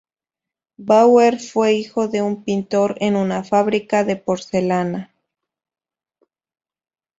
Bauer 0.79 1.37
fue 1.39 1.73
hijo 1.73 2.07
de 2.07 2.23
un 2.23 2.43
pintor 2.43 2.95
en 3.01 3.15
una 3.15 3.43
fábrica 3.43 4.03
de 4.03 4.15
porcelana. 4.15 5.11